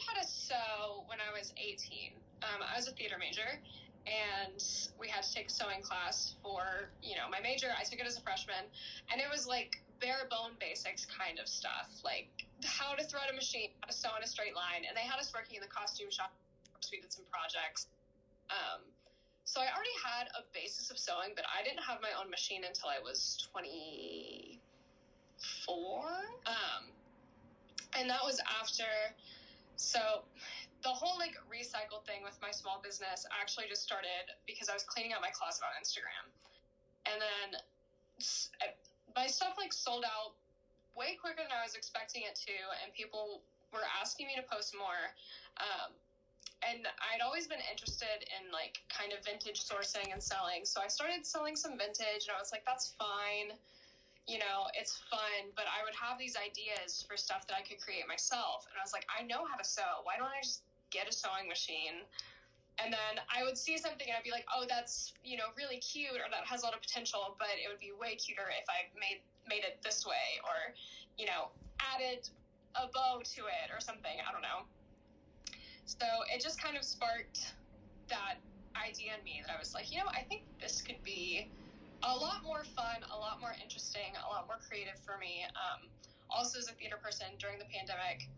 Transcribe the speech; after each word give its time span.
learned 0.00 0.16
how 0.16 0.20
to 0.20 0.26
sew 0.28 1.04
when 1.06 1.18
I 1.20 1.30
was 1.36 1.52
18. 1.56 2.12
Um, 2.42 2.62
I 2.64 2.76
was 2.76 2.88
a 2.88 2.92
theater 2.92 3.16
major, 3.18 3.60
and 4.06 4.62
we 4.98 5.08
had 5.08 5.22
to 5.22 5.32
take 5.32 5.48
a 5.48 5.52
sewing 5.52 5.82
class 5.82 6.34
for 6.42 6.88
you 7.02 7.16
know 7.16 7.28
my 7.30 7.40
major. 7.40 7.68
I 7.78 7.84
took 7.84 8.00
it 8.00 8.06
as 8.06 8.16
a 8.16 8.22
freshman, 8.22 8.64
and 9.12 9.20
it 9.20 9.28
was 9.30 9.46
like 9.46 9.82
bare 10.00 10.24
bone 10.30 10.56
basics 10.58 11.04
kind 11.04 11.38
of 11.38 11.46
stuff, 11.48 12.00
like 12.04 12.28
how 12.64 12.94
to 12.94 13.04
thread 13.04 13.28
a 13.30 13.34
machine, 13.34 13.70
how 13.80 13.88
to 13.88 13.96
sew 13.96 14.08
in 14.16 14.24
a 14.24 14.26
straight 14.26 14.56
line, 14.56 14.88
and 14.88 14.96
they 14.96 15.04
had 15.04 15.20
us 15.20 15.32
working 15.34 15.56
in 15.56 15.62
the 15.62 15.68
costume 15.68 16.10
shop. 16.10 16.32
We 16.90 17.00
did 17.00 17.12
some 17.12 17.28
projects. 17.28 17.86
Um, 18.48 18.80
so 19.44 19.60
I 19.60 19.68
already 19.68 19.94
had 20.00 20.32
a 20.32 20.42
basis 20.54 20.90
of 20.90 20.98
sewing, 20.98 21.36
but 21.36 21.44
I 21.46 21.62
didn't 21.62 21.84
have 21.84 22.00
my 22.00 22.10
own 22.18 22.30
machine 22.30 22.64
until 22.64 22.88
I 22.88 22.98
was 23.04 23.36
24. 23.52 24.56
Um, 26.46 26.88
and 27.98 28.08
that 28.08 28.24
was 28.24 28.40
after 28.60 28.86
so 29.80 30.22
the 30.84 30.92
whole 30.92 31.16
like 31.16 31.36
recycle 31.48 32.04
thing 32.04 32.20
with 32.20 32.36
my 32.40 32.52
small 32.52 32.80
business 32.84 33.24
actually 33.32 33.64
just 33.68 33.82
started 33.82 34.28
because 34.46 34.68
I 34.68 34.74
was 34.76 34.84
cleaning 34.84 35.12
out 35.12 35.20
my 35.20 35.32
closet 35.32 35.64
on 35.64 35.72
Instagram. 35.80 36.24
And 37.08 37.16
then 37.16 37.48
my 39.16 39.26
stuff 39.26 39.56
like 39.56 39.72
sold 39.72 40.04
out 40.04 40.36
way 40.92 41.16
quicker 41.16 41.40
than 41.40 41.52
I 41.52 41.64
was 41.64 41.74
expecting 41.74 42.28
it 42.28 42.36
to, 42.44 42.56
and 42.84 42.92
people 42.92 43.40
were 43.72 43.88
asking 43.88 44.28
me 44.28 44.36
to 44.36 44.44
post 44.44 44.76
more. 44.76 45.16
Um, 45.56 45.96
and 46.60 46.84
I'd 47.00 47.24
always 47.24 47.48
been 47.48 47.64
interested 47.72 48.20
in 48.36 48.52
like 48.52 48.84
kind 48.92 49.16
of 49.16 49.24
vintage 49.24 49.64
sourcing 49.64 50.12
and 50.12 50.20
selling. 50.20 50.68
So 50.68 50.84
I 50.84 50.88
started 50.88 51.24
selling 51.24 51.56
some 51.56 51.80
vintage, 51.80 52.28
and 52.28 52.36
I 52.36 52.38
was 52.38 52.52
like, 52.52 52.68
that's 52.68 52.92
fine. 53.00 53.56
You 54.30 54.38
know, 54.38 54.70
it's 54.78 55.02
fun, 55.10 55.50
but 55.58 55.66
I 55.66 55.82
would 55.82 55.98
have 55.98 56.14
these 56.14 56.38
ideas 56.38 57.02
for 57.02 57.18
stuff 57.18 57.50
that 57.50 57.58
I 57.58 57.66
could 57.66 57.82
create 57.82 58.06
myself. 58.06 58.70
And 58.70 58.78
I 58.78 58.82
was 58.86 58.94
like, 58.94 59.02
I 59.10 59.26
know 59.26 59.42
how 59.42 59.58
to 59.58 59.66
sew. 59.66 60.06
Why 60.06 60.14
don't 60.14 60.30
I 60.30 60.38
just 60.38 60.62
get 60.94 61.10
a 61.10 61.12
sewing 61.12 61.50
machine? 61.50 62.06
And 62.78 62.94
then 62.94 63.18
I 63.26 63.42
would 63.42 63.58
see 63.58 63.74
something 63.74 64.06
and 64.06 64.14
I'd 64.14 64.22
be 64.22 64.30
like, 64.30 64.46
oh, 64.54 64.70
that's, 64.70 65.18
you 65.26 65.34
know, 65.34 65.50
really 65.58 65.82
cute 65.82 66.14
or 66.14 66.30
that 66.30 66.46
has 66.46 66.62
a 66.62 66.64
lot 66.64 66.78
of 66.78 66.80
potential, 66.80 67.34
but 67.42 67.58
it 67.58 67.66
would 67.66 67.82
be 67.82 67.90
way 67.90 68.14
cuter 68.14 68.46
if 68.54 68.70
I 68.70 68.86
made 68.94 69.18
made 69.50 69.66
it 69.66 69.82
this 69.82 70.06
way 70.06 70.38
or, 70.46 70.78
you 71.18 71.26
know, 71.26 71.50
added 71.82 72.30
a 72.78 72.86
bow 72.86 73.18
to 73.18 73.40
it 73.50 73.68
or 73.74 73.82
something. 73.82 74.14
I 74.22 74.30
don't 74.30 74.46
know. 74.46 74.62
So 75.84 76.06
it 76.30 76.38
just 76.38 76.62
kind 76.62 76.78
of 76.78 76.86
sparked 76.86 77.58
that 78.08 78.38
idea 78.78 79.18
in 79.18 79.24
me 79.26 79.42
that 79.42 79.50
I 79.50 79.58
was 79.58 79.74
like, 79.74 79.90
you 79.90 79.98
know, 79.98 80.08
I 80.14 80.22
think 80.22 80.46
this 80.62 80.80
could 80.80 81.02
be 81.02 81.50
a 82.02 82.14
lot 82.16 82.42
more 82.44 82.64
fun, 82.64 83.04
a 83.12 83.18
lot 83.18 83.40
more 83.40 83.54
interesting, 83.62 84.16
a 84.16 84.28
lot 84.28 84.46
more 84.46 84.56
creative 84.66 84.98
for 85.04 85.18
me. 85.18 85.44
Um, 85.52 85.88
also, 86.30 86.58
as 86.58 86.68
a 86.68 86.72
theater 86.72 86.96
person 86.96 87.26
during 87.38 87.58
the 87.58 87.68
pandemic, 87.68 88.28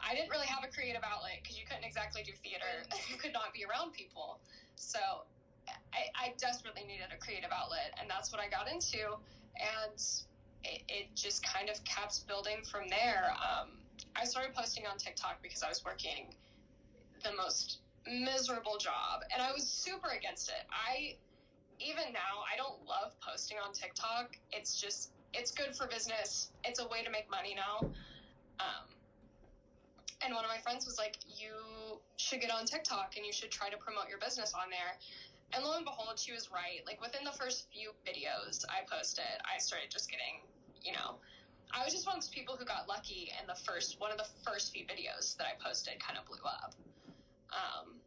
I 0.00 0.14
didn't 0.14 0.30
really 0.30 0.46
have 0.46 0.64
a 0.64 0.70
creative 0.70 1.02
outlet 1.02 1.40
because 1.42 1.58
you 1.58 1.66
couldn't 1.66 1.84
exactly 1.84 2.22
do 2.22 2.32
theater. 2.42 2.86
You 3.10 3.16
could 3.16 3.32
not 3.32 3.52
be 3.52 3.64
around 3.64 3.92
people. 3.92 4.40
So 4.76 4.98
I, 5.92 6.10
I, 6.14 6.34
desperately 6.38 6.82
needed 6.82 7.08
a 7.14 7.18
creative 7.18 7.50
outlet, 7.50 7.96
and 8.00 8.08
that's 8.08 8.30
what 8.30 8.40
I 8.40 8.48
got 8.48 8.70
into. 8.70 9.16
And 9.56 9.98
it, 10.64 10.82
it 10.88 11.06
just 11.14 11.42
kind 11.42 11.68
of 11.68 11.82
kept 11.84 12.26
building 12.26 12.62
from 12.70 12.88
there. 12.88 13.32
Um, 13.40 13.70
I 14.14 14.24
started 14.24 14.54
posting 14.54 14.86
on 14.86 14.98
TikTok 14.98 15.42
because 15.42 15.62
I 15.62 15.68
was 15.68 15.84
working 15.84 16.34
the 17.24 17.32
most 17.36 17.78
miserable 18.06 18.76
job, 18.78 19.22
and 19.32 19.42
I 19.42 19.52
was 19.52 19.66
super 19.66 20.08
against 20.08 20.48
it. 20.48 20.66
I 20.70 21.16
even 21.80 22.12
now 22.12 22.44
I 22.46 22.56
don't 22.56 22.84
love 22.86 23.14
posting 23.20 23.58
on 23.58 23.72
TikTok. 23.72 24.36
It's 24.52 24.80
just 24.80 25.10
it's 25.34 25.50
good 25.50 25.76
for 25.76 25.86
business. 25.86 26.50
It's 26.64 26.80
a 26.80 26.88
way 26.88 27.02
to 27.02 27.10
make 27.10 27.30
money 27.30 27.54
now. 27.54 27.86
Um, 28.60 28.88
and 30.24 30.34
one 30.34 30.44
of 30.44 30.50
my 30.50 30.58
friends 30.58 30.86
was 30.86 30.98
like, 30.98 31.18
"You 31.28 32.00
should 32.16 32.40
get 32.40 32.50
on 32.50 32.64
TikTok 32.64 33.16
and 33.16 33.26
you 33.26 33.32
should 33.32 33.50
try 33.50 33.68
to 33.68 33.76
promote 33.76 34.08
your 34.08 34.18
business 34.18 34.54
on 34.54 34.70
there." 34.70 34.96
And 35.52 35.64
lo 35.64 35.76
and 35.76 35.84
behold, 35.84 36.18
she 36.18 36.32
was 36.32 36.50
right. 36.50 36.82
Like 36.86 37.00
within 37.00 37.24
the 37.24 37.36
first 37.36 37.68
few 37.70 37.92
videos 38.04 38.64
I 38.68 38.82
posted, 38.90 39.38
I 39.44 39.58
started 39.58 39.90
just 39.90 40.10
getting, 40.10 40.42
you 40.82 40.92
know, 40.92 41.16
I 41.70 41.84
was 41.84 41.92
just 41.92 42.06
one 42.06 42.16
of 42.16 42.22
those 42.22 42.30
people 42.30 42.56
who 42.56 42.64
got 42.64 42.88
lucky, 42.88 43.30
and 43.38 43.48
the 43.48 43.60
first 43.62 44.00
one 44.00 44.10
of 44.10 44.18
the 44.18 44.26
first 44.44 44.72
few 44.72 44.84
videos 44.86 45.36
that 45.36 45.46
I 45.46 45.54
posted 45.62 45.98
kind 46.00 46.18
of 46.18 46.24
blew 46.26 46.42
up. 46.44 46.74
Um, 47.52 48.00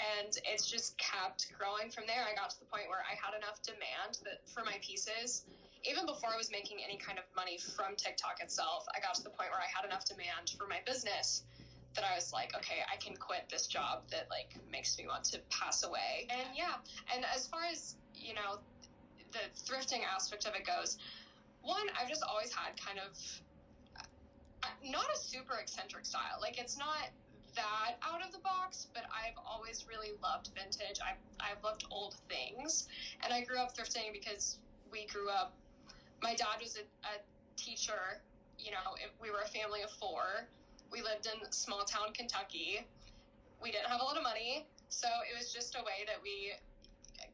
and 0.00 0.32
it's 0.48 0.64
just 0.64 0.96
kept 0.96 1.52
growing 1.52 1.92
from 1.92 2.08
there. 2.08 2.24
I 2.24 2.32
got 2.32 2.50
to 2.56 2.58
the 2.60 2.68
point 2.68 2.88
where 2.88 3.04
I 3.04 3.16
had 3.16 3.36
enough 3.36 3.60
demand 3.60 4.24
that 4.24 4.48
for 4.48 4.64
my 4.64 4.80
pieces, 4.80 5.44
even 5.84 6.04
before 6.04 6.32
I 6.32 6.36
was 6.36 6.52
making 6.52 6.80
any 6.84 6.96
kind 6.96 7.18
of 7.18 7.24
money 7.36 7.56
from 7.56 7.96
TikTok 7.96 8.40
itself, 8.40 8.84
I 8.96 9.00
got 9.00 9.16
to 9.20 9.24
the 9.24 9.32
point 9.32 9.52
where 9.52 9.60
I 9.60 9.68
had 9.68 9.84
enough 9.84 10.04
demand 10.04 10.52
for 10.56 10.68
my 10.68 10.80
business 10.84 11.44
that 11.96 12.04
I 12.04 12.14
was 12.14 12.32
like, 12.32 12.54
okay, 12.56 12.86
I 12.86 12.96
can 12.96 13.16
quit 13.16 13.48
this 13.50 13.66
job 13.66 14.06
that 14.10 14.28
like 14.30 14.54
makes 14.70 14.96
me 14.98 15.06
want 15.08 15.24
to 15.34 15.40
pass 15.50 15.82
away. 15.82 16.28
And 16.30 16.54
yeah, 16.54 16.78
and 17.12 17.24
as 17.34 17.48
far 17.48 17.66
as, 17.66 17.96
you 18.14 18.34
know, 18.34 18.62
the 19.32 19.44
thrifting 19.58 20.00
aspect 20.06 20.46
of 20.46 20.54
it 20.54 20.64
goes, 20.66 20.98
one, 21.62 21.88
I've 22.00 22.08
just 22.08 22.22
always 22.28 22.52
had 22.52 22.78
kind 22.78 22.98
of 22.98 23.16
uh, 24.62 24.68
not 24.84 25.06
a 25.14 25.18
super 25.18 25.58
eccentric 25.60 26.06
style. 26.06 26.38
Like 26.40 26.58
it's 26.58 26.78
not 26.78 27.10
that 27.54 27.96
out 28.02 28.24
of 28.24 28.32
the 28.32 28.38
box, 28.38 28.86
but 28.94 29.04
I've 29.10 29.38
always 29.46 29.86
really 29.88 30.12
loved 30.22 30.50
vintage. 30.54 31.00
I've, 31.04 31.20
I've 31.40 31.62
loved 31.62 31.84
old 31.90 32.14
things. 32.28 32.88
And 33.22 33.32
I 33.32 33.42
grew 33.42 33.58
up 33.58 33.76
thrifting 33.76 34.12
because 34.12 34.58
we 34.92 35.06
grew 35.06 35.28
up, 35.28 35.54
my 36.22 36.34
dad 36.34 36.60
was 36.60 36.76
a, 36.76 36.84
a 37.06 37.20
teacher. 37.56 38.20
You 38.58 38.72
know, 38.72 38.96
we 39.20 39.30
were 39.30 39.42
a 39.44 39.48
family 39.48 39.82
of 39.82 39.90
four. 39.90 40.48
We 40.92 41.02
lived 41.02 41.26
in 41.26 41.50
small 41.52 41.84
town 41.84 42.12
Kentucky. 42.14 42.86
We 43.62 43.70
didn't 43.70 43.88
have 43.88 44.00
a 44.00 44.04
lot 44.04 44.16
of 44.16 44.22
money. 44.22 44.66
So 44.88 45.06
it 45.30 45.38
was 45.38 45.52
just 45.52 45.76
a 45.76 45.82
way 45.84 46.04
that 46.06 46.16
we 46.22 46.52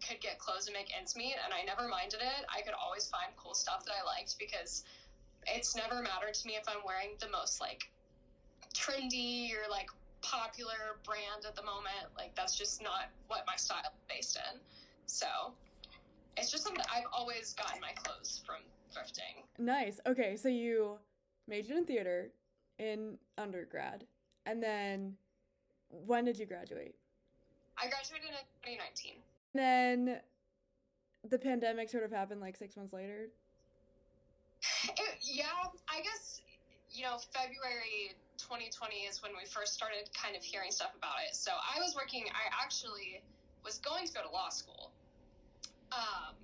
could 0.06 0.21
get 0.21 0.38
clothes 0.38 0.66
and 0.66 0.75
make 0.75 0.93
ends 0.97 1.16
meet. 1.16 1.34
And 1.44 1.54
I 1.54 1.65
never 1.65 1.88
minded 1.88 2.21
it. 2.21 2.44
I 2.54 2.60
could 2.62 2.75
always 2.75 3.09
find 3.09 3.33
cool 3.37 3.54
stuff 3.54 3.84
that 3.87 3.94
I 4.00 4.04
liked 4.04 4.38
because 4.38 4.84
it's 5.47 5.77
never 5.77 6.03
mattered 6.03 6.34
to 6.34 6.47
me 6.47 6.54
if 6.60 6.69
I'm 6.69 6.84
wearing 6.84 7.16
the 7.21 7.31
most 7.31 7.60
like 7.60 7.88
trendy 8.75 9.50
or 9.53 9.71
like 9.71 9.88
popular 10.31 10.98
brand 11.04 11.47
at 11.47 11.54
the 11.54 11.62
moment. 11.62 12.10
Like 12.16 12.34
that's 12.34 12.56
just 12.56 12.82
not 12.82 13.10
what 13.28 13.44
my 13.47 13.56
style 13.56 13.81
is 13.84 14.14
based 14.14 14.37
in. 14.37 14.60
So 15.06 15.26
it's 16.37 16.50
just 16.50 16.64
something 16.64 16.84
I've 16.94 17.06
always 17.12 17.54
gotten 17.54 17.81
my 17.81 17.92
clothes 17.92 18.42
from 18.44 18.56
thrifting. 18.94 19.44
Nice. 19.59 20.00
Okay, 20.06 20.36
so 20.36 20.48
you 20.48 20.98
majored 21.48 21.76
in 21.76 21.84
theater 21.84 22.31
in 22.78 23.19
undergrad, 23.38 24.04
and 24.44 24.62
then 24.62 25.15
when 25.88 26.25
did 26.25 26.38
you 26.38 26.47
graduate? 26.47 26.94
I 27.78 27.88
graduated 27.88 28.28
in 28.28 28.36
2019. 28.62 29.12
And 29.54 30.09
then 30.09 30.20
the 31.28 31.38
pandemic 31.38 31.88
sort 31.88 32.04
of 32.04 32.10
happened 32.10 32.41
like 32.41 32.56
six 32.56 32.76
months 32.76 32.92
later. 32.92 33.28
It, 34.84 35.19
yeah, 35.22 35.44
I 35.88 36.00
guess 36.03 36.41
you 36.91 37.04
know 37.04 37.19
February 37.32 38.15
2020 38.38 39.08
is 39.08 39.22
when 39.22 39.32
we 39.32 39.47
first 39.48 39.74
started 39.74 40.08
kind 40.12 40.36
of 40.36 40.42
hearing 40.42 40.70
stuff 40.70 40.94
about 40.97 41.19
it. 41.26 41.34
So 41.34 41.52
I 41.52 41.80
was 41.80 41.94
working, 41.94 42.24
I 42.32 42.48
actually 42.62 43.22
was 43.64 43.78
going 43.78 44.06
to 44.06 44.12
go 44.12 44.22
to 44.22 44.30
law 44.30 44.48
school. 44.48 44.92
Um, 45.92 46.34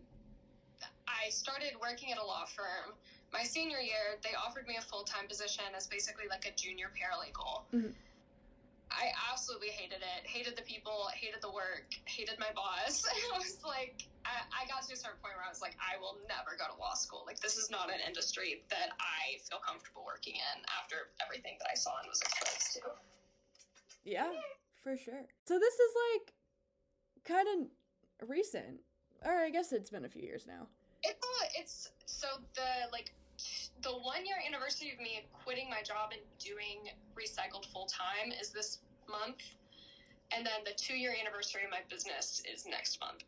I 1.07 1.31
started 1.31 1.75
working 1.81 2.13
at 2.13 2.19
a 2.19 2.25
law 2.25 2.45
firm. 2.45 2.95
My 3.33 3.45
senior 3.45 3.79
year, 3.79 4.19
they 4.23 4.35
offered 4.35 4.67
me 4.67 4.77
a 4.77 4.83
full 4.83 5.05
time 5.05 5.29
position 5.29 5.65
as 5.77 5.87
basically 5.87 6.25
like 6.29 6.47
a 6.47 6.53
junior 6.55 6.91
paralegal. 6.91 7.65
Mm-hmm. 7.75 7.95
I 8.91 9.09
absolutely 9.31 9.69
hated 9.69 10.05
it. 10.05 10.27
Hated 10.29 10.57
the 10.57 10.63
people, 10.63 11.09
hated 11.15 11.41
the 11.41 11.51
work, 11.51 11.95
hated 12.05 12.39
my 12.39 12.53
boss. 12.55 13.03
I 13.35 13.39
was 13.39 13.59
like, 13.67 14.05
I, 14.25 14.65
I, 14.65 14.69
got 14.69 14.87
to 14.87 14.93
a 14.93 14.97
certain 14.97 15.19
point 15.19 15.35
where 15.35 15.45
I 15.45 15.51
was 15.51 15.61
like, 15.61 15.77
I 15.83 15.99
will 15.99 16.19
never 16.31 16.55
go 16.55 16.71
to 16.71 16.77
law 16.79 16.95
school. 16.95 17.25
Like, 17.27 17.41
this 17.41 17.57
is 17.57 17.71
not 17.71 17.91
an 17.91 17.99
industry 18.07 18.63
that 18.71 18.95
I 19.01 19.39
feel 19.43 19.59
comfortable 19.59 20.07
working 20.07 20.35
in 20.39 20.57
after 20.79 21.11
everything 21.25 21.59
that 21.59 21.69
I 21.71 21.75
saw 21.75 21.99
and 21.99 22.07
was 22.09 22.23
exposed 22.23 22.69
to. 22.79 22.81
Yeah, 24.05 24.31
for 24.83 24.97
sure. 24.97 25.27
So 25.47 25.59
this 25.59 25.75
is 25.75 25.93
like 26.11 26.35
kind 27.25 27.49
of 27.49 28.29
recent, 28.29 28.81
or 29.25 29.33
I 29.33 29.51
guess 29.51 29.73
it's 29.73 29.91
been 29.91 30.05
a 30.05 30.09
few 30.09 30.23
years 30.23 30.47
now. 30.47 30.67
It's 31.03 31.27
it's 31.59 31.91
so 32.07 32.27
the 32.55 32.91
like 32.93 33.13
the 33.83 33.91
one 33.91 34.25
year 34.27 34.37
anniversary 34.47 34.93
of 34.93 34.99
me 34.99 35.27
quitting 35.33 35.69
my 35.69 35.83
job 35.83 36.11
and 36.13 36.23
doing 36.39 36.91
ReeseCycled 37.19 37.67
full 37.73 37.87
time 37.87 38.33
is 38.41 38.51
this 38.51 38.79
month. 39.09 39.43
And 40.35 40.47
then 40.47 40.65
the 40.65 40.73
two 40.77 40.95
year 40.95 41.15
anniversary 41.21 41.65
of 41.65 41.71
my 41.71 41.81
business 41.91 42.43
is 42.51 42.67
next 42.67 43.01
month. 43.01 43.25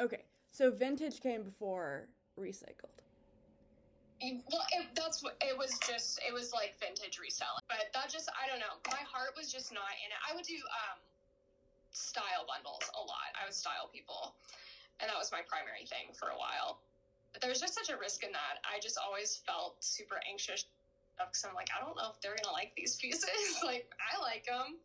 Okay. 0.00 0.24
So 0.50 0.70
vintage 0.70 1.20
came 1.20 1.42
before 1.42 2.08
ReeseCycled. 2.38 2.98
Well, 4.20 4.66
it, 4.74 4.90
that's 4.98 5.22
what 5.22 5.38
it 5.40 5.56
was. 5.56 5.78
Just 5.86 6.18
it 6.26 6.34
was 6.34 6.52
like 6.52 6.74
vintage 6.82 7.22
reselling, 7.22 7.62
but 7.70 7.86
that 7.94 8.10
just 8.10 8.26
I 8.34 8.50
don't 8.50 8.58
know. 8.58 8.82
My 8.90 9.06
heart 9.06 9.38
was 9.38 9.52
just 9.52 9.70
not 9.70 9.94
in 10.02 10.10
it. 10.10 10.18
I 10.26 10.34
would 10.34 10.42
do 10.42 10.58
um, 10.58 10.98
style 11.94 12.42
bundles 12.50 12.82
a 12.98 13.02
lot. 13.06 13.30
I 13.38 13.46
would 13.46 13.54
style 13.54 13.86
people, 13.94 14.34
and 14.98 15.06
that 15.06 15.14
was 15.14 15.30
my 15.30 15.46
primary 15.46 15.86
thing 15.86 16.10
for 16.18 16.34
a 16.34 16.38
while. 16.38 16.82
But 17.30 17.42
there 17.42 17.50
was 17.50 17.62
just 17.62 17.78
such 17.78 17.94
a 17.94 17.96
risk 17.96 18.26
in 18.26 18.34
that. 18.34 18.58
I 18.66 18.82
just 18.82 18.98
always 18.98 19.38
felt 19.46 19.78
super 19.78 20.18
anxious 20.26 20.66
because 21.14 21.46
I'm 21.46 21.54
like, 21.54 21.70
I 21.70 21.78
don't 21.78 21.94
know 21.94 22.10
if 22.10 22.20
they're 22.20 22.34
gonna 22.42 22.50
like 22.50 22.74
these 22.74 22.96
pieces. 23.02 23.30
like, 23.62 23.86
I 24.02 24.18
like 24.18 24.46
them. 24.50 24.82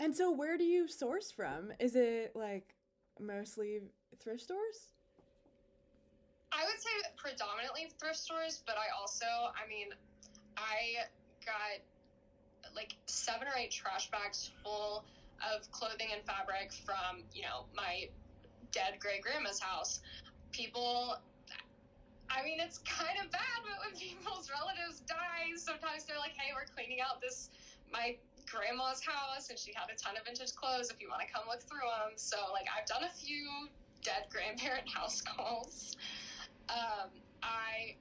And 0.00 0.16
so, 0.16 0.32
where 0.32 0.56
do 0.56 0.64
you 0.64 0.88
source 0.88 1.30
from? 1.30 1.72
Is 1.78 1.96
it 1.96 2.32
like 2.32 2.77
mostly 3.20 3.80
thrift 4.22 4.42
stores? 4.42 4.94
I 6.52 6.64
would 6.64 6.80
say 6.80 6.90
predominantly 7.16 7.92
thrift 8.00 8.18
stores, 8.18 8.62
but 8.66 8.76
I 8.76 8.88
also, 8.98 9.26
I 9.26 9.68
mean, 9.68 9.88
I 10.56 11.06
got 11.44 11.84
like 12.74 12.94
seven 13.06 13.46
or 13.46 13.56
eight 13.56 13.70
trash 13.70 14.10
bags 14.10 14.50
full 14.62 15.04
of 15.44 15.70
clothing 15.70 16.08
and 16.12 16.24
fabric 16.26 16.72
from, 16.72 17.22
you 17.32 17.42
know, 17.42 17.66
my 17.76 18.08
dead 18.72 18.98
great 18.98 19.22
grandma's 19.22 19.60
house. 19.60 20.00
People, 20.52 21.16
I 22.30 22.42
mean, 22.42 22.58
it's 22.60 22.78
kind 22.78 23.16
of 23.22 23.30
bad, 23.30 23.58
but 23.62 23.76
when 23.84 23.94
people's 23.98 24.50
relatives 24.50 25.00
die, 25.06 25.54
sometimes 25.56 26.04
they're 26.04 26.18
like, 26.18 26.34
hey, 26.36 26.52
we're 26.54 26.68
cleaning 26.74 26.98
out 27.00 27.20
this, 27.20 27.50
my 27.92 28.16
grandma's 28.50 29.00
house, 29.04 29.50
and 29.50 29.58
she 29.58 29.72
had 29.74 29.88
a 29.92 29.96
ton 29.96 30.16
of 30.16 30.24
vintage 30.24 30.54
clothes 30.54 30.90
if 30.90 31.00
you 31.00 31.08
want 31.08 31.20
to 31.20 31.28
come 31.32 31.44
look 31.48 31.62
through 31.62 31.86
them. 31.86 32.16
So, 32.16 32.36
like, 32.52 32.66
I've 32.68 32.86
done 32.86 33.04
a 33.04 33.12
few 33.12 33.68
dead 34.02 34.26
grandparent 34.30 34.88
house 34.94 35.20
calls. 35.20 35.96
Um, 36.68 37.10
I, 37.42 37.96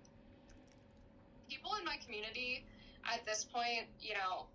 people 1.49 1.71
in 1.79 1.85
my 1.85 1.95
community 2.03 2.65
at 3.05 3.25
this 3.25 3.45
point, 3.45 3.87
you 3.99 4.13
know, 4.13 4.47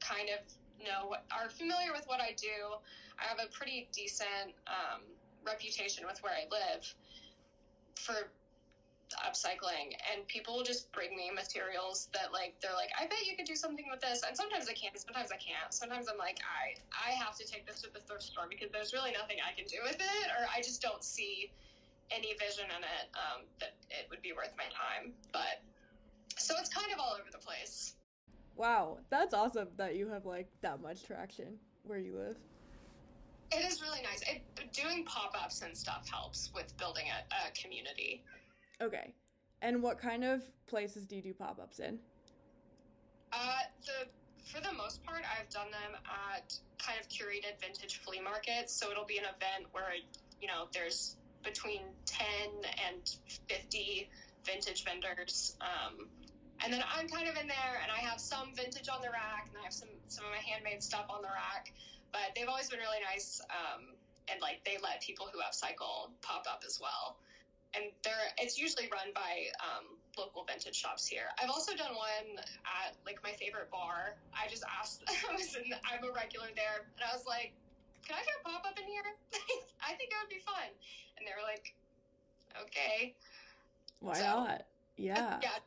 kind 0.00 0.28
of 0.28 0.44
know 0.84 1.08
what, 1.08 1.24
are 1.32 1.48
familiar 1.48 1.92
with 1.92 2.04
what 2.06 2.20
I 2.20 2.34
do. 2.36 2.76
I 3.18 3.26
have 3.26 3.38
a 3.38 3.50
pretty 3.50 3.88
decent 3.92 4.54
um, 4.66 5.02
reputation 5.44 6.04
with 6.06 6.22
where 6.22 6.32
I 6.32 6.46
live 6.50 6.84
for 7.96 8.30
upcycling 9.24 9.96
and 10.12 10.26
people 10.28 10.56
will 10.56 10.64
just 10.64 10.92
bring 10.92 11.16
me 11.16 11.30
materials 11.34 12.08
that 12.12 12.32
like 12.32 12.54
they're 12.60 12.76
like 12.76 12.90
i 13.00 13.06
bet 13.06 13.24
you 13.24 13.36
could 13.36 13.46
do 13.46 13.56
something 13.56 13.86
with 13.90 14.00
this. 14.00 14.22
And 14.26 14.36
sometimes 14.36 14.68
i 14.68 14.74
can 14.74 14.92
sometimes 14.96 15.30
i 15.32 15.40
can't. 15.40 15.72
Sometimes 15.72 16.06
i'm 16.10 16.18
like 16.18 16.38
i 16.44 16.76
i 16.92 17.12
have 17.12 17.36
to 17.36 17.46
take 17.46 17.66
this 17.66 17.80
to 17.82 17.92
the 17.92 18.00
thrift 18.00 18.22
store 18.22 18.44
because 18.48 18.68
there's 18.70 18.92
really 18.92 19.12
nothing 19.12 19.38
i 19.40 19.54
can 19.56 19.66
do 19.66 19.78
with 19.84 19.96
it 19.96 20.26
or 20.36 20.46
i 20.54 20.60
just 20.60 20.82
don't 20.82 21.02
see 21.04 21.50
any 22.10 22.34
vision 22.38 22.64
in 22.64 22.82
it 22.82 23.06
um, 23.14 23.44
that 23.60 23.74
it 23.90 24.06
would 24.10 24.22
be 24.22 24.32
worth 24.32 24.52
my 24.56 24.64
time. 24.64 25.12
But 25.32 25.60
so 26.36 26.54
it's 26.58 26.72
kind 26.72 26.92
of 26.92 26.98
all 26.98 27.12
over 27.12 27.28
the 27.30 27.38
place. 27.38 27.94
Wow, 28.56 28.98
that's 29.10 29.34
awesome 29.34 29.68
that 29.76 29.96
you 29.96 30.08
have 30.08 30.26
like 30.26 30.48
that 30.62 30.80
much 30.80 31.04
traction 31.04 31.58
where 31.84 31.98
you 31.98 32.16
live. 32.16 32.36
it 33.50 33.64
is 33.64 33.80
really 33.80 34.02
nice. 34.02 34.22
It, 34.22 34.42
doing 34.72 35.04
pop-ups 35.04 35.62
and 35.62 35.76
stuff 35.76 36.08
helps 36.10 36.50
with 36.54 36.76
building 36.76 37.04
a, 37.08 37.48
a 37.48 37.52
community 37.60 38.22
Okay. 38.80 39.14
And 39.62 39.82
what 39.82 39.98
kind 39.98 40.24
of 40.24 40.42
places 40.66 41.04
do 41.04 41.16
you 41.16 41.22
do 41.22 41.34
pop 41.34 41.58
ups 41.60 41.80
in? 41.80 41.98
Uh, 43.32 43.58
the 43.84 44.08
for 44.44 44.60
the 44.62 44.72
most 44.72 45.04
part, 45.04 45.20
I've 45.28 45.50
done 45.50 45.68
them 45.70 46.00
at 46.08 46.54
kind 46.78 46.96
of 46.98 47.08
curated 47.08 47.60
vintage 47.60 48.00
flea 48.00 48.20
markets. 48.20 48.72
So 48.72 48.90
it'll 48.90 49.04
be 49.04 49.18
an 49.18 49.24
event 49.24 49.68
where 49.72 49.92
you 50.40 50.48
know 50.48 50.68
there's 50.72 51.16
between 51.42 51.82
ten 52.06 52.48
and 52.86 53.02
fifty 53.48 54.08
vintage 54.44 54.84
vendors, 54.84 55.56
um, 55.60 56.08
and 56.64 56.72
then 56.72 56.82
I'm 56.86 57.08
kind 57.08 57.28
of 57.28 57.36
in 57.36 57.46
there, 57.46 57.74
and 57.82 57.90
I 57.92 57.98
have 57.98 58.20
some 58.20 58.54
vintage 58.54 58.88
on 58.88 59.02
the 59.02 59.10
rack, 59.10 59.48
and 59.48 59.58
I 59.58 59.64
have 59.64 59.74
some 59.74 59.90
some 60.06 60.24
of 60.24 60.30
my 60.30 60.40
handmade 60.40 60.82
stuff 60.82 61.06
on 61.10 61.20
the 61.20 61.28
rack. 61.28 61.72
But 62.12 62.32
they've 62.34 62.48
always 62.48 62.70
been 62.70 62.80
really 62.80 63.04
nice, 63.04 63.42
um, 63.50 63.92
and 64.30 64.40
like 64.40 64.64
they 64.64 64.78
let 64.82 65.02
people 65.02 65.28
who 65.28 65.40
upcycle 65.40 66.14
pop 66.22 66.46
up 66.48 66.62
as 66.64 66.78
well 66.80 67.18
and 67.74 67.92
they're 68.02 68.32
it's 68.38 68.58
usually 68.58 68.88
run 68.90 69.12
by 69.14 69.52
um, 69.60 69.98
local 70.16 70.44
vintage 70.44 70.76
shops 70.76 71.06
here. 71.06 71.28
I've 71.42 71.50
also 71.50 71.76
done 71.76 71.92
one 71.94 72.40
at 72.64 72.96
like 73.04 73.20
my 73.22 73.32
favorite 73.32 73.70
bar. 73.70 74.16
I 74.32 74.48
just 74.48 74.64
asked. 74.64 75.02
I 75.08 75.32
was 75.34 75.54
in. 75.56 75.64
I'm 75.84 76.04
a 76.04 76.12
regular 76.12 76.48
there, 76.56 76.86
and 76.96 77.04
I 77.04 77.14
was 77.14 77.26
like, 77.26 77.52
"Can 78.06 78.16
I 78.16 78.22
do 78.24 78.32
a 78.40 78.42
pop 78.48 78.64
up 78.64 78.78
in 78.78 78.86
here? 78.88 79.04
I 79.84 79.92
think 79.94 80.10
it 80.10 80.16
would 80.22 80.32
be 80.32 80.40
fun." 80.40 80.70
And 81.18 81.26
they 81.26 81.32
were 81.36 81.44
like, 81.46 81.74
"Okay." 82.62 83.14
Why 84.00 84.14
So- 84.14 84.24
not? 84.24 84.66
Yeah. 84.96 85.38
Yeah. 85.42 85.58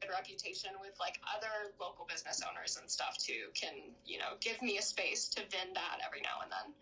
Good 0.00 0.10
reputation 0.10 0.70
with 0.80 0.92
like 1.00 1.18
other 1.34 1.72
local 1.80 2.04
business 2.04 2.42
owners 2.48 2.76
and 2.80 2.90
stuff 2.90 3.16
too 3.16 3.48
can 3.54 3.72
you 4.04 4.18
know 4.18 4.36
give 4.40 4.60
me 4.60 4.76
a 4.76 4.82
space 4.82 5.28
to 5.28 5.40
vend 5.50 5.74
that 5.74 5.98
every 6.04 6.20
now 6.20 6.42
and 6.42 6.52
then. 6.52 6.74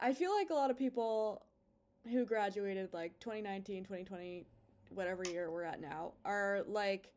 I 0.00 0.12
feel 0.12 0.32
like 0.34 0.50
a 0.50 0.54
lot 0.54 0.70
of 0.70 0.76
people 0.76 1.46
who 2.10 2.24
graduated 2.24 2.92
like 2.92 3.18
2019, 3.20 3.84
2020, 3.84 4.44
whatever 4.90 5.22
year 5.24 5.50
we're 5.50 5.64
at 5.64 5.80
now, 5.80 6.12
are 6.24 6.62
like 6.66 7.10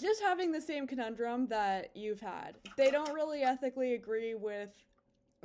just 0.00 0.22
having 0.22 0.52
the 0.52 0.60
same 0.60 0.86
conundrum 0.86 1.46
that 1.48 1.90
you've 1.94 2.20
had. 2.20 2.56
They 2.76 2.90
don't 2.90 3.12
really 3.12 3.42
ethically 3.42 3.94
agree 3.94 4.34
with 4.34 4.70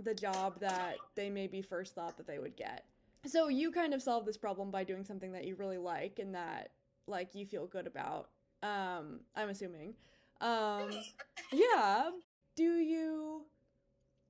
the 0.02 0.14
job 0.14 0.60
that 0.60 0.96
they 1.16 1.30
maybe 1.30 1.62
first 1.62 1.96
thought 1.96 2.18
that 2.18 2.28
they 2.28 2.40
would 2.40 2.56
get. 2.56 2.86
So 3.26 3.50
you 3.50 3.72
kind 3.72 3.94
of 3.94 4.02
solve 4.02 4.26
this 4.26 4.38
problem 4.38 4.72
by 4.72 4.84
doing 4.84 5.04
something 5.04 5.32
that 5.34 5.46
you 5.46 5.56
really 5.56 5.78
like 5.78 6.20
and 6.20 6.34
that 6.34 6.72
like 7.08 7.36
you 7.36 7.46
feel 7.46 7.68
good 7.68 7.88
about. 7.88 8.30
Um, 8.64 9.20
I'm 9.36 9.50
assuming. 9.50 9.94
Um, 10.40 10.90
yeah. 11.52 12.10
Do 12.56 12.64
you 12.64 13.46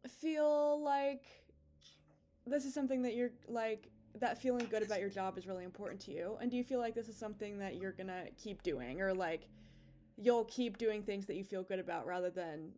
feel 0.07 0.83
like 0.83 1.23
this 2.51 2.65
is 2.65 2.73
something 2.73 3.01
that 3.03 3.15
you're 3.15 3.31
like 3.47 3.89
that 4.19 4.41
feeling 4.41 4.67
good 4.69 4.83
about 4.83 4.99
your 4.99 5.09
job 5.09 5.37
is 5.37 5.47
really 5.47 5.63
important 5.63 6.01
to 6.01 6.11
you? 6.11 6.37
And 6.41 6.51
do 6.51 6.57
you 6.57 6.63
feel 6.63 6.79
like 6.79 6.93
this 6.93 7.07
is 7.07 7.15
something 7.15 7.57
that 7.59 7.77
you're 7.77 7.93
gonna 7.93 8.25
keep 8.37 8.61
doing 8.61 9.01
or 9.01 9.13
like 9.13 9.47
you'll 10.17 10.45
keep 10.45 10.77
doing 10.77 11.01
things 11.01 11.25
that 11.27 11.35
you 11.35 11.43
feel 11.43 11.63
good 11.63 11.79
about 11.79 12.05
rather 12.05 12.29
than 12.29 12.71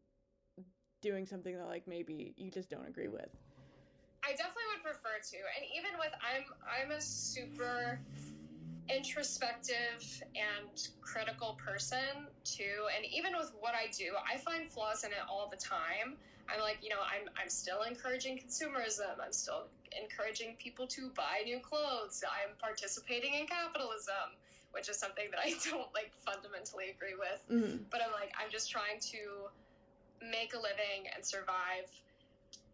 doing 1.02 1.25
something 1.25 1.58
that 1.58 1.68
like 1.68 1.88
maybe 1.88 2.34
you 2.38 2.52
just 2.52 2.70
don't 2.70 2.88
agree 2.88 3.08
with? 3.08 3.30
I 4.24 4.31
definitely 4.31 4.64
would 4.74 4.84
prefer 4.84 5.20
to. 5.31 5.38
And 5.38 5.66
even 5.75 6.00
with 6.00 6.14
I'm 6.22 6.44
I'm 6.64 6.92
a 6.92 7.02
super 7.02 8.00
introspective 8.89 10.01
and 10.35 10.69
critical 11.01 11.57
person 11.63 12.27
too. 12.44 12.88
And 12.95 13.06
even 13.06 13.33
with 13.38 13.51
what 13.59 13.74
I 13.75 13.88
do, 13.91 14.13
I 14.19 14.38
find 14.39 14.71
flaws 14.71 15.03
in 15.03 15.12
it 15.12 15.24
all 15.30 15.50
the 15.50 15.57
time. 15.57 16.18
I'm 16.51 16.59
like, 16.59 16.80
you 16.81 16.89
know, 16.89 17.01
I'm 17.07 17.30
I'm 17.39 17.50
still 17.50 17.83
encouraging 17.88 18.38
consumerism. 18.38 19.15
I'm 19.24 19.31
still 19.31 19.68
encouraging 19.95 20.57
people 20.59 20.88
to 20.88 21.09
buy 21.15 21.44
new 21.45 21.59
clothes. 21.59 22.24
I'm 22.27 22.56
participating 22.59 23.33
in 23.35 23.47
capitalism, 23.47 24.35
which 24.72 24.89
is 24.89 25.00
something 25.00 25.31
that 25.31 25.39
I 25.39 25.55
don't 25.69 25.88
like 25.93 26.12
fundamentally 26.25 26.89
agree 26.91 27.15
with 27.17 27.39
Mm-hmm. 27.51 27.84
but 27.91 28.01
I'm 28.03 28.12
like, 28.12 28.31
I'm 28.39 28.51
just 28.51 28.72
trying 28.72 29.00
to 29.13 29.48
make 30.22 30.53
a 30.53 30.58
living 30.58 31.08
and 31.13 31.24
survive 31.25 31.88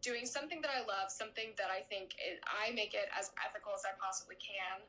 doing 0.01 0.25
something 0.25 0.61
that 0.61 0.71
I 0.71 0.79
love, 0.87 1.11
something 1.11 1.51
that 1.57 1.67
I 1.67 1.81
think 1.83 2.15
it, 2.19 2.39
I 2.47 2.71
make 2.71 2.93
it 2.93 3.09
as 3.17 3.31
ethical 3.43 3.73
as 3.75 3.83
I 3.83 3.93
possibly 3.99 4.35
can. 4.39 4.81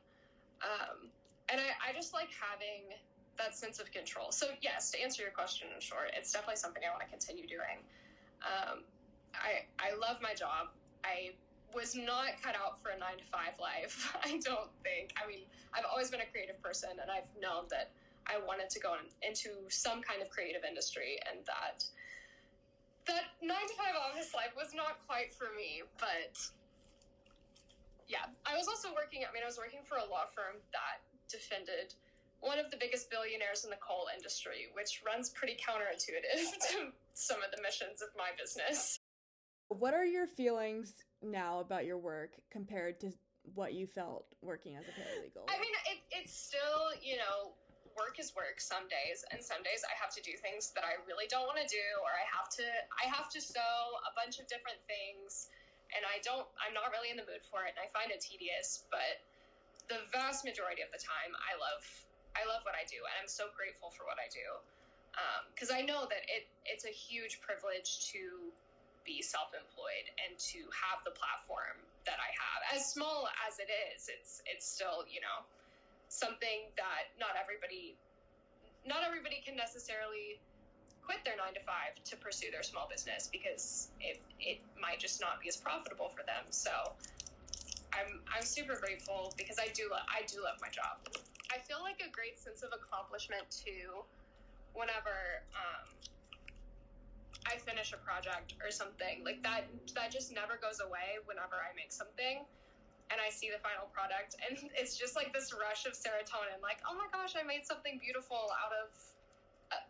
Um, 0.61 1.09
and 1.49 1.59
I, 1.59 1.89
I 1.89 1.93
just 1.93 2.13
like 2.13 2.29
having 2.31 2.95
that 3.37 3.57
sense 3.57 3.79
of 3.79 3.91
control. 3.91 4.31
So, 4.31 4.47
yes, 4.61 4.91
to 4.91 5.01
answer 5.01 5.21
your 5.21 5.31
question 5.31 5.67
in 5.73 5.81
short, 5.81 6.11
it's 6.15 6.31
definitely 6.31 6.57
something 6.57 6.83
I 6.85 6.91
want 6.91 7.01
to 7.01 7.09
continue 7.09 7.47
doing. 7.47 7.81
Um, 8.45 8.83
I, 9.33 9.65
I 9.79 9.95
love 9.97 10.17
my 10.21 10.33
job. 10.33 10.69
I 11.03 11.33
was 11.73 11.95
not 11.95 12.37
cut 12.43 12.55
out 12.55 12.81
for 12.83 12.89
a 12.89 12.99
nine 12.99 13.17
to 13.17 13.27
five 13.31 13.57
life. 13.59 14.15
I 14.23 14.39
don't 14.43 14.69
think. 14.83 15.13
I 15.17 15.27
mean, 15.27 15.47
I've 15.73 15.85
always 15.89 16.11
been 16.11 16.21
a 16.21 16.29
creative 16.29 16.61
person, 16.61 16.91
and 17.01 17.09
I've 17.09 17.29
known 17.39 17.65
that 17.71 17.91
I 18.27 18.37
wanted 18.37 18.69
to 18.69 18.79
go 18.79 18.95
in, 18.95 19.07
into 19.25 19.65
some 19.69 20.01
kind 20.01 20.21
of 20.21 20.29
creative 20.29 20.61
industry, 20.67 21.17
and 21.29 21.45
that 21.45 21.83
that 23.07 23.33
nine 23.41 23.65
to 23.65 23.73
five 23.73 23.97
office 23.97 24.33
life 24.35 24.53
was 24.55 24.75
not 24.75 25.01
quite 25.07 25.33
for 25.33 25.49
me. 25.57 25.81
But 25.97 26.37
yeah, 28.11 28.27
I 28.43 28.59
was 28.59 28.67
also 28.67 28.91
working. 28.91 29.23
I 29.23 29.31
mean, 29.31 29.41
I 29.41 29.47
was 29.47 29.55
working 29.55 29.87
for 29.87 29.95
a 29.95 30.05
law 30.05 30.27
firm 30.35 30.59
that 30.75 30.99
defended 31.31 31.95
one 32.43 32.59
of 32.59 32.67
the 32.67 32.77
biggest 32.77 33.07
billionaires 33.07 33.63
in 33.63 33.71
the 33.71 33.79
coal 33.79 34.11
industry, 34.11 34.67
which 34.75 34.99
runs 35.07 35.31
pretty 35.31 35.55
counterintuitive 35.55 36.43
to 36.75 36.91
some 37.15 37.39
of 37.39 37.49
the 37.55 37.61
missions 37.63 38.03
of 38.03 38.11
my 38.19 38.35
business. 38.35 38.99
What 39.71 39.95
are 39.95 40.03
your 40.03 40.27
feelings 40.27 40.93
now 41.23 41.63
about 41.63 41.87
your 41.87 41.97
work 41.97 42.35
compared 42.51 42.99
to 43.07 43.15
what 43.55 43.73
you 43.73 43.87
felt 43.87 44.27
working 44.43 44.75
as 44.75 44.83
a 44.83 44.93
paralegal? 44.93 45.47
I 45.47 45.55
mean, 45.55 45.71
it, 45.87 46.03
it's 46.11 46.35
still, 46.35 46.91
you 46.99 47.15
know, 47.15 47.55
work 47.95 48.19
is 48.19 48.35
work 48.35 48.59
some 48.59 48.89
days, 48.91 49.23
and 49.31 49.39
some 49.39 49.63
days 49.63 49.87
I 49.87 49.95
have 49.95 50.11
to 50.19 50.21
do 50.21 50.35
things 50.35 50.75
that 50.75 50.83
I 50.83 50.99
really 51.07 51.31
don't 51.31 51.47
want 51.47 51.63
to 51.63 51.69
do, 51.69 51.87
or 52.03 52.11
I 52.11 52.25
have 52.27 52.51
to, 52.59 52.67
I 52.99 53.07
have 53.07 53.31
to 53.31 53.39
sew 53.39 53.71
a 54.03 54.11
bunch 54.11 54.43
of 54.43 54.47
different 54.51 54.79
things, 54.89 55.47
and 55.95 56.07
I 56.07 56.23
don't, 56.23 56.47
I'm 56.59 56.73
not 56.73 56.91
really 56.91 57.11
in 57.11 57.17
the 57.19 57.27
mood 57.27 57.43
for 57.47 57.67
it, 57.67 57.75
and 57.75 57.81
I 57.83 57.87
find 57.91 58.11
it 58.11 58.23
tedious. 58.23 58.87
But 58.91 59.23
the 59.91 60.03
vast 60.11 60.47
majority 60.47 60.81
of 60.83 60.91
the 60.91 61.01
time, 61.01 61.35
I 61.37 61.55
love, 61.59 61.83
I 62.35 62.47
love 62.47 62.63
what 62.63 62.75
I 62.75 62.87
do, 62.87 63.03
and 63.03 63.15
I'm 63.19 63.31
so 63.31 63.51
grateful 63.51 63.91
for 63.91 64.07
what 64.07 64.15
I 64.19 64.31
do, 64.31 64.47
um, 65.19 65.51
because 65.51 65.69
I 65.69 65.83
know 65.83 66.07
that 66.07 66.23
it, 66.31 66.47
it's 66.63 66.87
a 66.87 66.93
huge 66.93 67.43
privilege 67.43 68.07
to 68.15 68.51
be 69.03 69.19
self-employed 69.21 70.07
and 70.21 70.37
to 70.37 70.61
have 70.69 71.01
the 71.03 71.11
platform 71.17 71.81
that 72.05 72.21
I 72.21 72.29
have. 72.37 72.59
As 72.69 72.85
small 72.85 73.25
as 73.49 73.57
it 73.57 73.69
is, 73.91 74.07
it's 74.07 74.45
it's 74.45 74.65
still, 74.65 75.09
you 75.09 75.21
know, 75.21 75.41
something 76.09 76.69
that 76.77 77.09
not 77.17 77.33
everybody 77.33 77.97
not 78.85 79.01
everybody 79.05 79.41
can 79.41 79.57
necessarily 79.57 80.37
quit 81.01 81.23
their 81.25 81.35
nine 81.35 81.53
to 81.53 81.63
five 81.65 81.97
to 82.05 82.15
pursue 82.17 82.49
their 82.51 82.63
small 82.63 82.87
business 82.89 83.29
because 83.31 83.89
it, 83.99 84.21
it 84.39 84.59
might 84.79 84.99
just 84.99 85.19
not 85.19 85.41
be 85.41 85.49
as 85.49 85.57
profitable 85.57 86.09
for 86.09 86.23
them. 86.23 86.45
So 86.49 86.71
I'm 87.91 88.23
I'm 88.31 88.45
super 88.45 88.79
grateful 88.79 89.33
because 89.37 89.59
I 89.59 89.67
do 89.73 89.89
lo- 89.91 90.07
I 90.07 90.23
do 90.25 90.41
love 90.43 90.57
my 90.61 90.71
job. 90.71 91.03
I 91.51 91.59
feel 91.59 91.83
like 91.83 91.99
a 91.99 92.09
great 92.09 92.39
sense 92.39 92.63
of 92.63 92.71
accomplishment 92.71 93.43
too 93.51 94.07
whenever 94.71 95.43
um, 95.51 95.91
I 97.43 97.59
finish 97.59 97.91
a 97.91 97.99
project 97.99 98.55
or 98.63 98.71
something 98.71 99.27
like 99.27 99.43
that. 99.43 99.67
That 99.95 100.15
just 100.15 100.31
never 100.31 100.55
goes 100.55 100.79
away. 100.79 101.19
Whenever 101.27 101.59
I 101.59 101.75
make 101.75 101.91
something 101.91 102.47
and 103.11 103.19
I 103.19 103.27
see 103.27 103.51
the 103.51 103.59
final 103.59 103.91
product, 103.91 104.39
and 104.39 104.55
it's 104.79 104.95
just 104.95 105.19
like 105.19 105.35
this 105.35 105.51
rush 105.51 105.83
of 105.83 105.93
serotonin. 105.93 106.63
Like, 106.63 106.79
oh 106.87 106.95
my 106.95 107.11
gosh, 107.11 107.35
I 107.35 107.43
made 107.43 107.67
something 107.67 107.99
beautiful 107.99 108.39
out 108.55 108.71
of 108.71 108.95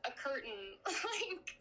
a 0.05 0.11
curtain. 0.11 0.77
like, 0.87 1.55